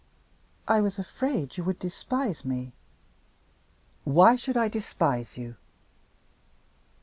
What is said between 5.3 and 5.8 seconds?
you?"